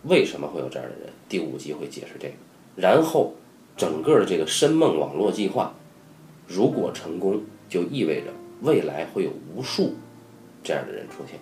[0.05, 1.09] 为什么会有这样的人？
[1.29, 2.35] 第五集会解释这个。
[2.77, 3.35] 然后，
[3.77, 5.75] 整个这个深梦网络计划，
[6.47, 8.27] 如果成功，就意味着。
[8.61, 9.95] 未来会有无数
[10.65, 11.39] 这样的人出现，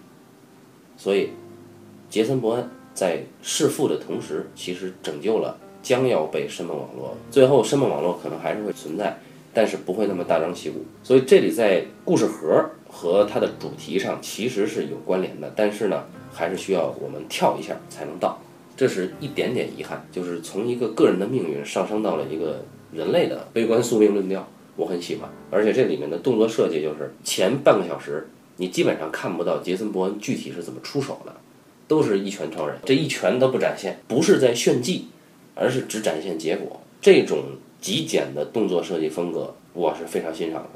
[0.99, 1.31] 所以
[2.11, 9.19] 杰森·伯恩在弑父的同时，其实拯救了将要被深梦网络，最后深梦网络可能还是会存在，
[9.55, 10.85] 但是不会那么大张旗鼓。
[11.03, 18.41] 所以这里在故事盒和它的主题上其实是有关联的，但是呢，还是需要我们跳一下才能到，
[18.75, 24.49] 这是一点点遗憾，就是从一个个人的命运上升到了一个人类的悲观宿命论调。
[24.77, 25.29] 我很喜欢。
[25.51, 31.35] 而且这里面的动作设计就是前半个小时你基本上看不到杰森·伯恩具体是怎么出手的，
[31.87, 35.09] 都是一拳超人，这一拳都不展现，不是在炫技，
[35.55, 36.81] 而是只展现结果。
[37.03, 37.43] 这种
[37.79, 40.76] 极简的动作设计风格，我是非常欣赏的。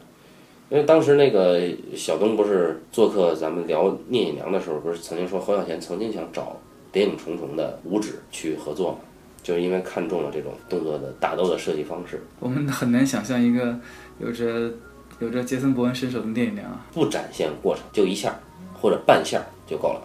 [0.71, 1.61] 因为当时那个
[1.97, 6.43] 小东不是做客咱们聊聂隐娘的时候，不是曾经说侯孝贤曾经想找
[6.93, 8.99] 《谍影重重》的五指去合作嘛？
[9.43, 13.77] 就是因为看中了这种动作的打斗的设计方式，我们很难想象一个
[14.21, 14.71] 有着
[15.19, 16.87] 有着杰森·伯恩身手的聂隐娘啊。
[16.93, 18.39] 不展现过程，就一下
[18.81, 20.03] 或者半下就够了，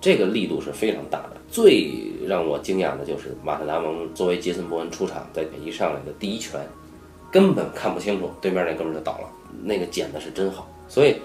[0.00, 1.36] 这个力度是非常大的。
[1.50, 1.90] 最
[2.26, 6.60] 让我惊讶的就是马特·达蒙作为杰森·伯恩出场，在一上来的第一拳，
[7.32, 9.28] 根本看不清楚，对面那哥们儿就倒了。
[9.62, 11.16] 那个剪的是真好，所以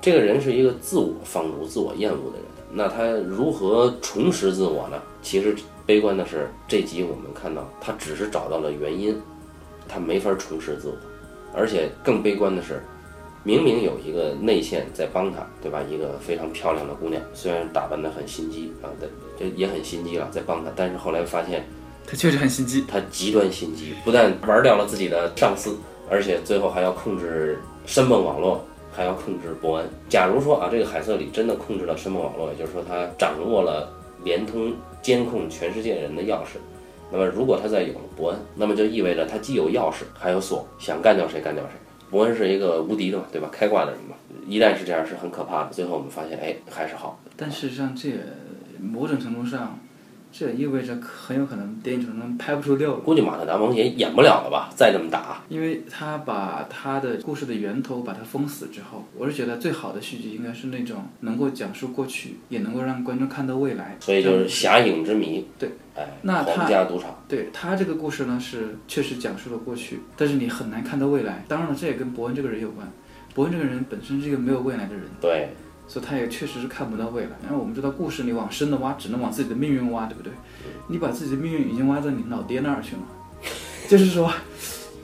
[0.00, 2.46] 这个人是一个自我放逐、自我厌恶的人。
[2.72, 5.02] 那他如何重拾自我呢？
[5.22, 9.20] 其实悲观的是，这集我们看到他只是找到了原因，
[9.88, 10.94] 他没法重拾自我。
[11.52, 12.80] 而且更悲观的是，
[13.42, 15.82] 明明有一个内线在帮他，对吧？
[15.90, 18.86] 一个非常漂亮的姑娘，虽然打扮得很心机啊，
[19.36, 21.66] 这也很心机了，在帮他，但是后来发现
[22.06, 25.76] 他确实很心机，他极端心机，不但玩掉了自己的上司，
[26.08, 27.58] 而且最后还要控制。
[27.90, 29.86] 申梦网络还要控制伯恩。
[30.08, 34.72] 假如说啊，这个海瑟里真的控制了申梦网络，也就是说他掌握了连通
[35.02, 36.60] 监控全世界人的钥匙，
[37.10, 41.72] 那么如果他再有了伯恩，那么就意味着他既有钥匙还有锁，想干掉谁干掉谁。
[42.12, 43.48] 伯恩是一个无敌的嘛，对吧？
[43.50, 44.14] 开挂的人嘛。
[44.46, 45.70] 一旦是这样，是很可怕的。
[45.72, 47.18] 最后我们发现，哎，还是好。
[47.36, 48.08] 但事实上，这
[48.80, 49.80] 某种程度上。
[50.32, 53.00] 这也意味着很有可能电影可能拍不出六了。
[53.00, 54.70] 估计马特·达蒙也演不了了吧？
[54.76, 63.96] 再这么打，因为他把他的故事的源头把它封死之后，我是觉得最好的续集应该是那种能够讲述过去，也能够让观众看到未来。
[64.00, 65.46] 所以就是侠影之谜。
[65.58, 67.22] 对，哎，那皇家赌场。
[67.28, 71.44] 对他这个故事呢，是确实讲述了过去，但是你很难看到未来。
[71.48, 72.86] 当然了，这也跟伯恩这个人有关。
[73.34, 75.04] 伯恩这个人本身是一个没有未来的人。
[75.20, 75.48] 对。
[75.90, 77.30] 所以他也确实是看不到未来。
[77.42, 80.32] 因为我们知道，故事你往深的挖，只能往自己的命运挖，对不对？
[80.86, 83.02] 你把自己的命运已经挖到你老爹那儿去了，
[83.88, 84.32] 就是说，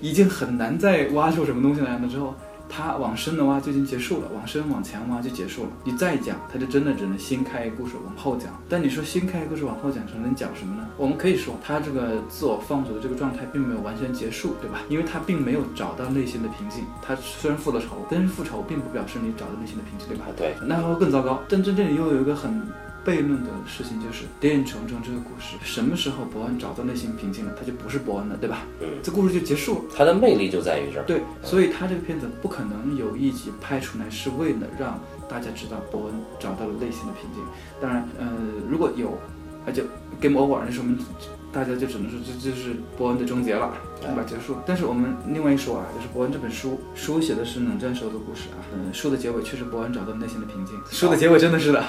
[0.01, 2.09] 已经很难再挖出什么东西来了。
[2.09, 2.33] 之后。
[2.69, 5.71] 他往深的挖就已经结束了，往深往前挖就结束了。
[5.85, 8.49] 你再讲，他就真的只能新开一个故事往后讲。
[8.69, 10.87] 但你说新开一个故事往后讲，能讲什么呢？
[10.97, 14.81] 我们可以说，他这个自我放逐的这个状态并没有完全结束，对吧？
[14.89, 16.85] 因为他并没有找到内心的平静。
[17.03, 20.27] 他虽然复了仇，但是复仇并不表示你找到内心的平静，对吧？
[20.37, 21.41] 对，那会更糟糕。
[21.49, 22.63] 但真正又有一个很。
[23.07, 28.67] 悖论的事情就是《谍影重重》这个故事，什么时候伯恩找到内心平静了，他就不是伯恩了，对吧？
[28.81, 29.81] 嗯，这故事就结束了。
[29.97, 31.05] 他的魅力就在于这儿。
[31.07, 37.41] 对，所以他这个片子不可能有一集拍出来是为了让大家知道伯恩找到了内心的平静。
[37.81, 38.27] 当然，呃，
[38.69, 39.17] 如果有，
[39.65, 39.85] 那就
[40.21, 40.99] game over，那说明
[41.53, 44.25] 大家就只能说这就是伯恩的终结了，对吧？
[44.27, 44.57] 结束。
[44.67, 50.75] 但是我们另外一说啊，就是伯恩这本书，书写的是冷战时候的故事啊，嗯，书的结尾确实伯恩找到内心的平静。
[50.91, 51.85] 书的结尾真的是的。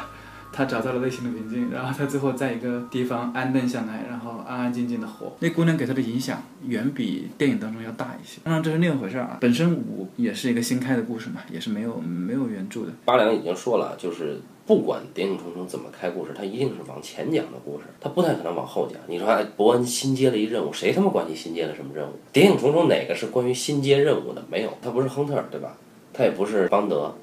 [0.51, 5.35] 他找到了内心的平静，然后他最后在一个地方安顿下来，然后安安静静的活。
[5.39, 8.39] 那姑娘给他的影响远比电影当中要大一些。
[8.43, 9.37] 当然这是另一回事儿啊。
[9.39, 12.91] 本身五也是一个新开的故事嘛，也是没有没有原著的。
[13.05, 18.99] 八良已经说了，就是不管《谍影重重》怎么开故事，他一定是往前讲的故事，他不太可能往后讲。
[19.07, 22.11] 你说伯恩新接了一任务，谁他妈管你新接了什么任务？
[22.33, 24.43] 《谍影重重》哪个是关于新接任务的？
[24.49, 25.77] 没有，他不是亨特，对吧？
[26.13, 27.13] 他也不是邦德，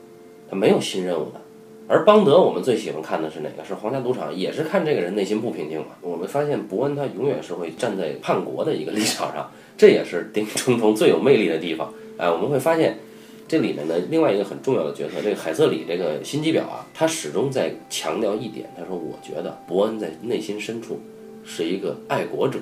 [0.48, 1.40] 他没有新任务的。
[1.86, 3.64] 而邦德，我们最喜欢看的是哪个？
[3.64, 5.88] 是皇家赌场，也是看这个人内心不平静嘛。
[6.00, 11.92] 我们发现伯恩他永远是会站在叛国的一个 立场上，这也是《谍影重重》最有魅力的地方。
[12.16, 12.98] 哎，我们会发现
[13.46, 20.98] 这里面的另外一个很重要的角色，这个海瑟里这个心机婊啊，他始终在强调一点，他说：“我觉得伯恩在内心深处
[21.44, 22.58] 是一个爱国者，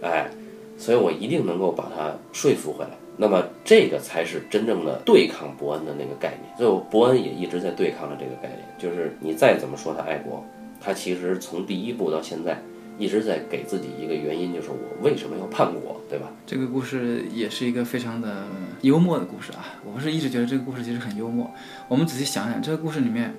[0.00, 0.30] 哎，
[0.78, 2.90] 所以我一定能够把他说服回来。”
[3.22, 8.60] 那么这个才是真正的对抗伯恩的那个概念，所以伯恩也一直在对抗着这个概念。
[8.78, 10.42] 就是你再怎么说他爱国，
[10.80, 12.58] 他其实从第一部到现在
[12.98, 16.32] 一直在给自己一个原因，就是我为什么要叛国，对吧？
[16.46, 18.44] 这个故事也是一个非常的
[18.80, 19.76] 幽默的故事啊！
[19.84, 21.50] 我不是一直觉得这个故事其实很幽默。
[21.88, 23.34] 我们仔细想想，这个故事里面，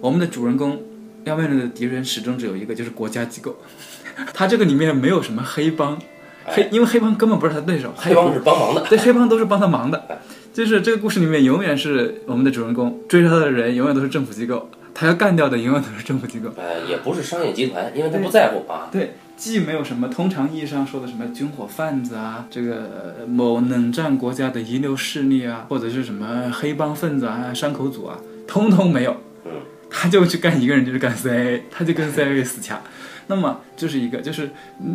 [0.00, 0.80] 我们的主人公
[1.24, 3.54] 要面对的敌人始终只有一个，就是国家机构。
[4.32, 6.00] 他这个里面没有什么黑帮。
[6.50, 10.20] 黑，因为黑帮根本不是他对手，黑帮是帮忙的，对，黑帮都是帮他忙的，
[10.52, 29.52] 就是这个故事里面永远是我们的主人公追着他的人永远都是政府机构，他要干掉的永远都是政府机构，呃，也不是商业集团，因为他不在乎啊，对，既没有什么通常意义上说的什么军火贩子啊，这个某冷战国家的遗留势力啊，或者是什么黑帮分子啊、山口组啊，通通没有，嗯，
[29.88, 32.80] 他就去干一个人，就是干 CIA，他就跟 CIA 死掐。
[33.28, 34.50] 那么这是一个，就是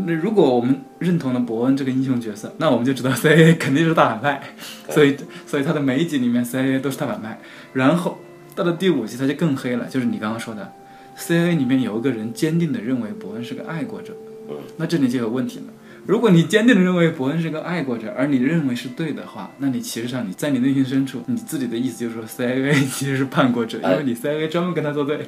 [0.05, 4.41] 那如果我们认同了伯恩这个英雄角色，那我们就知道 CIA 肯定是大反派，
[4.89, 5.15] 所以
[5.47, 7.39] 所以他的每一集里面 CIA 都是大反派。
[7.73, 8.17] 然后
[8.55, 10.73] 到了第五集，他就更黑了，就是你刚刚说的
[11.17, 14.13] ，CIA 里面有一个人坚定的认为伯恩是个爱国者，
[14.49, 15.65] 嗯，那这里就有问题了。
[16.05, 25.19] 如果你坚定的认为伯恩是个爱国者，而你认为是对的话，那你其实上你在你内心深处，你自己的意思就是说 CIA 其实是叛国者，因为你 CIA 专门跟他作对。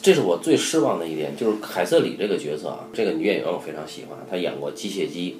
[0.00, 5.32] 这是我最失望的一点，就是凯瑟里这个角色啊，这个女演员我非常喜欢，她演过《机械姬》，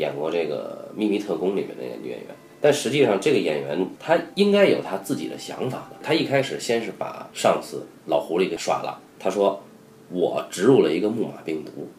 [0.00, 2.28] 演过这个《秘密特工》里面那个女演员。
[2.60, 5.96] 但实际上，这个演员她应该有她自己的想法的。
[6.04, 9.62] 她一开始先是把上司老狐狸给耍了，她说
[10.08, 11.90] ：“我植入了一个木马病毒，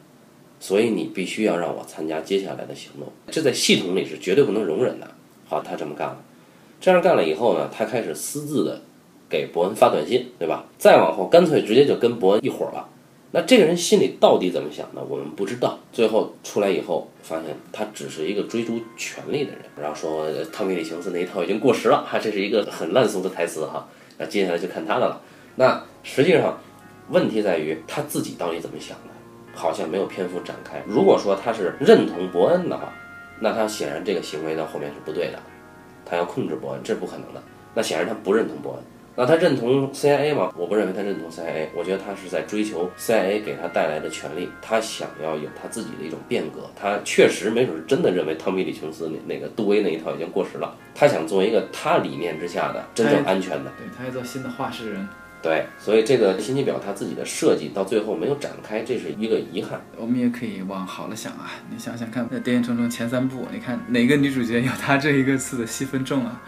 [0.59, 5.07] 所以你必须要让我参加接下来的行动。”这在系统里是绝对不能容忍的。
[5.47, 6.17] 好，他这么干了。
[6.79, 8.81] 这样干了以后呢，他开始私自的
[9.29, 10.65] 给伯恩发短信，对吧？
[10.77, 12.87] 再往后，干脆直接就跟伯恩一伙了。
[13.31, 15.77] 那这个人心里到底怎么想的，我们不知道。
[15.91, 23.87] 最后出来以后，发现他只是一个追逐权力的人，然后说汤米·李琼斯那一套已经过时了，哈，这是一个很烂俗的台词哈。
[24.17, 25.21] 那接下来就看他的了。
[25.55, 26.57] 那实际上
[27.09, 29.09] 问题在于他自己到底怎么想的，
[29.57, 30.81] 好像没有篇幅展开。
[30.85, 32.93] 如果说他是认同伯恩的话，
[33.39, 35.39] 那他显然这个行为到后面是不对的，
[36.05, 37.41] 他要控制伯恩，这是不可能的。
[37.73, 38.79] 那显然他不认同伯恩。
[39.19, 40.53] 那他认同 CIA 吗？
[40.55, 46.69] 我不认为他认同 CIA，我觉得他是在追求 CIA 给他带来的权利，他想要有他自己的一种变革。
[46.79, 53.71] 他确实没准是真的认为汤米·李琼斯那那个杜威那一套已经过时了，他想做一个他理念之下的真正安全的。
[53.75, 55.09] 对，他要做新的话事人。
[55.47, 59.79] 对，所以这个心机婊》她自己的设计到最后没有展开，这是一个遗憾。
[59.95, 66.41] 我们也可以往好了想啊，你想想看，那《谍影重重》前三部，你看哪个女主角有她这一个次的戏份重啊？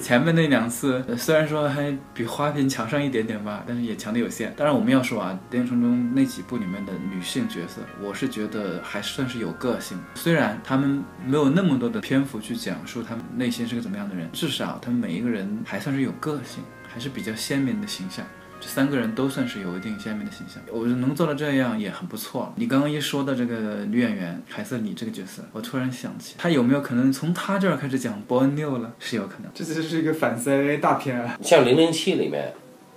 [0.00, 4.54] 前面那两次呃虽然说还比花瓶强上一点点吧，但是也强的有限。
[4.56, 9.98] 当然我们要说啊，《谍影重重》那几部里面的女性角色，我是觉得还算是有个性。
[10.14, 18.24] 虽然她们没有那么多的篇幅去讲述她们内心是个怎么样的人，至少她们每一个人还算是有个性，还是比较鲜明的形象。
[18.58, 22.52] 这三个人都算是有一定鲜明的形象，我能做到这样也很不错了。
[22.56, 28.92] 你刚刚一说到这个女演员凯瑟琳这个角色，我突然想起，她有没有可能从她这儿开始讲伯恩六了？
[28.98, 31.38] 是有可能，这就是一个反 CIA 大片啊。
[31.42, 32.52] 像《零零七》里面，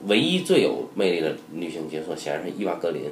[0.08, 3.04] 唯一最有魅力的女性角色显然是伊娃格林，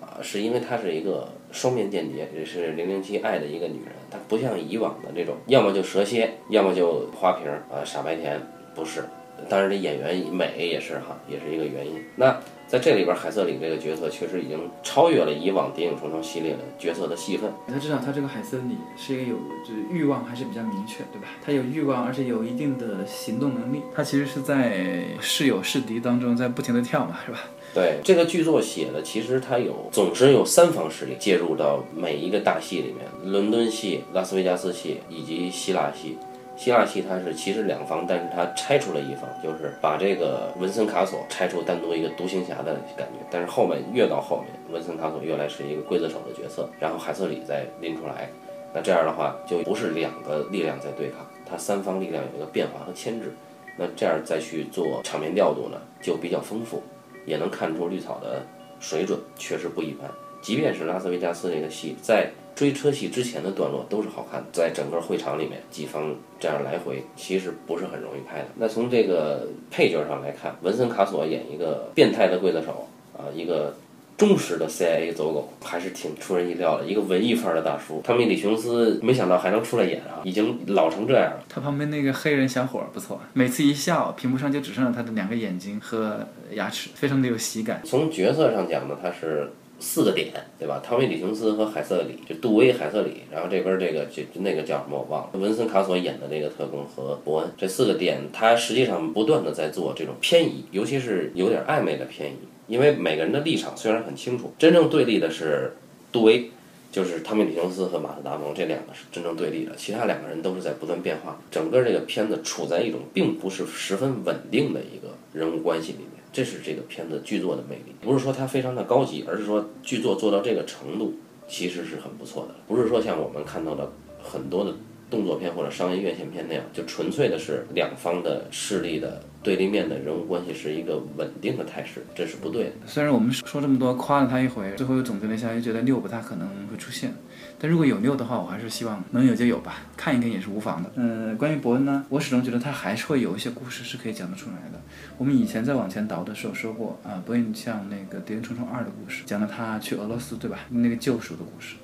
[0.00, 3.92] 啊，是因为她是一个双面间谍，也是零零七爱的一个女人。
[4.10, 8.40] 她不像以往的那种，要么就蛇蝎，要么就花瓶儿啊傻白甜，
[8.74, 9.02] 不是。
[9.48, 11.92] 当然，这演员美也是哈，也是一个原因。
[12.16, 17.48] 那在这里边，海瑟琳这个角色确实已经超越了以往《谍影重重》系列的角色的戏份。
[17.68, 21.28] 他知道他这个海瑟里是一个有就是欲望还是比较明确，对吧？
[21.44, 23.82] 他有欲望，而且有一定的行动能力。
[23.94, 27.38] 他其实是在是友是敌当中在不停的跳嘛，是吧？
[27.72, 36.16] 对这个剧作写的，其实它有总是有三方势力介入到每一个大戏里面：伦敦戏、拉斯维加斯戏以及希腊戏。
[36.56, 43.24] 希腊戏它是其实两方，但是它拆出了一方，就是把这个文森卡索拆出单独一个独行侠的感觉。
[43.30, 48.30] 但是后面越到后面，文森卡索越来是一个刽子手的角色，然后海瑟里再拎出来，
[48.74, 53.32] 那这样的话就不是两个力量在对抗，它三方力量有一个变化和牵制。
[53.78, 56.82] 那这样再去做场面调度呢，就比较丰富，
[57.26, 58.42] 也能看出绿草的
[58.80, 60.10] 水准确实不一般。
[60.40, 68.46] 即便是拉斯维加斯这个戏，在追车戏之前的段落都是好看的，在整个会场里面，几方这样来回，其实不是很容易拍的。
[68.56, 73.76] 那从这个配角上来看，文森卡索演一个变态的刽子手啊，一个
[74.16, 76.86] 忠实的 CIA 走狗，还是挺出人意料的。
[76.86, 81.44] 一个文艺范儿的大叔，汤米·李琼斯没想到还能出来演啊，已经老成这样了。
[81.50, 87.82] 他旁边那个黑人小伙儿不错，每次一笑，屏幕上就只剩了他的两个眼睛和牙齿，非常的有喜感。
[87.84, 89.52] 从角色上讲呢，他是。
[89.78, 90.82] 四个点，对吧？
[90.84, 102.36] 汤米·李琼斯和海瑟里，就杜威、海瑟里，然后这边这个就那个叫什么我忘了，文森·卡索演的那个特工和伯恩，这四个点，他实际上不断的在做这种偏移，尤其是有点暧昧的偏移，
[102.66, 105.76] 因为每个人的立场虽然很清楚，真正对立的是
[106.10, 106.50] 杜威，
[106.90, 116.15] 就是汤米·李琼斯和马特·达蒙这两个是真正对立的，其他两个人都是在不断变化，整个这个片子处在一种并不是十分稳定的一个人物关系里面。
[116.36, 121.14] 这是这个片子剧作的魅力，不是说它非常的高级，而是说剧作做到这个程度，
[121.48, 122.54] 其实是很不错的。
[122.68, 123.90] 不是说像我们看到的
[124.22, 124.74] 很多的
[125.08, 132.72] 动作片或者商业院线片那样，就纯粹的是两方的势力的对立面的人物关系是一个稳定的态势，这是不对的。
[132.84, 137.14] 虽然我们说这么多，夸了他一回，最后又总结了一下，又觉得六不太可能会出现。
[137.58, 140.90] 但如果有六的话，我还是希望能有就有吧，看一看也是无妨的。
[140.96, 144.80] 嗯，关于伯恩呢，我始终觉得他还是会有一些故事是可以讲得出来的。
[145.16, 150.58] 我们以前在往前倒的时候说过啊，伯恩像那个《谍影重重二》的故事，讲了他去俄罗斯，对吧？
[150.68, 151.76] 那个救赎的故事。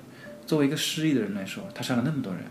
[0.45, 2.43] 作为一个失忆的人来说，他杀了那么多人，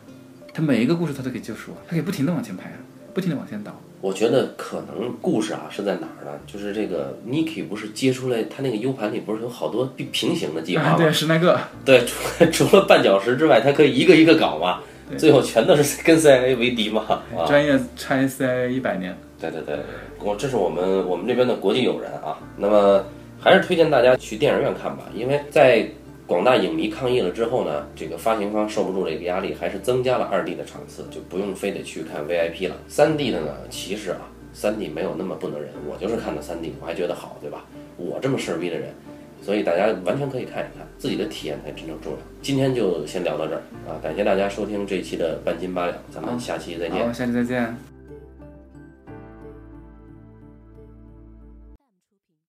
[0.53, 2.79] 他每一个故事他都可以救赎啊，他可以不停的往前排啊，
[3.14, 3.81] 不停的往前倒。
[4.03, 6.32] 我觉得可能故事啊是在哪儿呢？
[6.44, 10.88] 就是这个 Niki 不是接出来，他那个 U 盘里不是有好多平平行的计划吗？
[10.90, 11.57] 啊，对，十来个。
[11.84, 14.80] 对，除了除了绊脚石之外，他可以一个一个搞嘛，
[15.16, 17.03] 最后全都是 跟 CIA 为敌嘛。
[17.09, 19.16] 啊，专业拆 CIA 一百年。
[19.40, 19.78] 对对对，
[20.18, 22.36] 我这是我们我们这边的国际友人啊。
[22.57, 23.05] 那么
[23.38, 25.88] 还是推荐大家去电影院看吧，因为在
[26.33, 32.76] 广大影迷抗议了之后呢，这个发行方受不住这个压力，还是增加了二 D 的场次，就不用非得去看 VIP 了。
[32.89, 34.16] 三 D 的呢，其实啊，
[34.51, 37.66] 三 D 没有那么不能忍，我就是看的三 D，我还觉得好，对吧？
[37.99, 38.89] 我这么事儿逼的人，
[39.43, 42.18] 所以大家完全可以看一看，自己的体验才真正重要。
[42.41, 47.07] 今天就先聊到这儿啊，感谢大家收听这一期的半斤八两，咱们下期再见。
[47.07, 47.91] 好，下期再见。